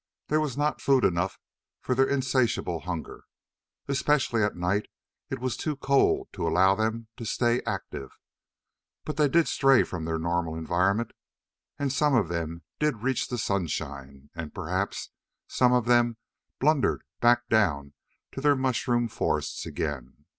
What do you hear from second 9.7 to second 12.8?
from their normal environment, and some of them